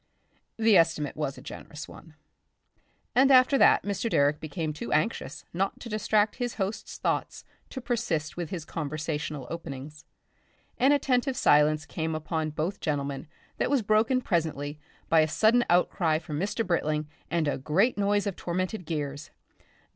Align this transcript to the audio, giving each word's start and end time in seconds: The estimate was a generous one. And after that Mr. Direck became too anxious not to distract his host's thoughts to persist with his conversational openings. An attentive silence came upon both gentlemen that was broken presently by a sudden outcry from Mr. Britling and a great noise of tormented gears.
The 0.57 0.77
estimate 0.77 1.15
was 1.15 1.37
a 1.37 1.43
generous 1.43 1.87
one. 1.87 2.15
And 3.13 3.29
after 3.29 3.55
that 3.59 3.83
Mr. 3.83 4.09
Direck 4.09 4.39
became 4.39 4.73
too 4.73 4.91
anxious 4.91 5.45
not 5.53 5.79
to 5.79 5.89
distract 5.89 6.37
his 6.37 6.55
host's 6.55 6.97
thoughts 6.97 7.43
to 7.69 7.79
persist 7.79 8.35
with 8.35 8.49
his 8.49 8.65
conversational 8.65 9.45
openings. 9.51 10.05
An 10.79 10.91
attentive 10.91 11.37
silence 11.37 11.85
came 11.85 12.15
upon 12.15 12.49
both 12.49 12.79
gentlemen 12.79 13.27
that 13.59 13.69
was 13.69 13.83
broken 13.83 14.21
presently 14.21 14.79
by 15.07 15.19
a 15.19 15.27
sudden 15.27 15.63
outcry 15.69 16.17
from 16.17 16.39
Mr. 16.39 16.65
Britling 16.65 17.07
and 17.29 17.47
a 17.47 17.59
great 17.59 17.95
noise 17.95 18.25
of 18.25 18.35
tormented 18.35 18.87
gears. 18.87 19.29